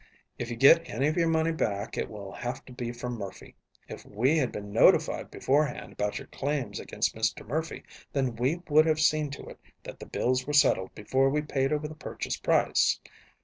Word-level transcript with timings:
If 0.39 0.49
you 0.49 0.55
get 0.57 0.89
any 0.89 1.07
of 1.09 1.15
your 1.15 1.27
money 1.27 1.51
back 1.51 1.95
it 1.95 2.09
will 2.09 2.31
have 2.31 2.65
to 2.65 2.73
be 2.73 2.91
from 2.91 3.19
Murphy. 3.19 3.53
If 3.87 4.03
we 4.03 4.35
had 4.39 4.51
been 4.51 4.73
notified 4.73 5.29
beforehand 5.29 5.93
about 5.93 6.17
your 6.17 6.25
claims 6.29 6.79
against 6.79 7.13
Mr. 7.13 7.47
Murphy, 7.47 7.83
then 8.11 8.35
we 8.35 8.63
would 8.67 8.87
have 8.87 8.99
seen 8.99 9.29
to 9.29 9.43
it 9.43 9.59
that 9.83 9.99
the 9.99 10.07
bills 10.07 10.47
were 10.47 10.53
settled 10.53 10.95
before 10.95 11.29
we 11.29 11.43
paid 11.43 11.71
over 11.71 11.87
the 11.87 11.93
purchase 11.93 12.37
price. 12.37 12.99